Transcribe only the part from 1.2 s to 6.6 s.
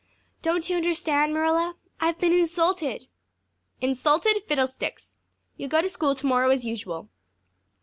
Marilla? I've been insulted." "Insulted fiddlesticks! You'll go to school tomorrow